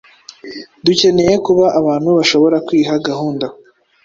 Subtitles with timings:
[0.85, 3.45] Dukeneye kuba abantu bashobora kwiha gahunda.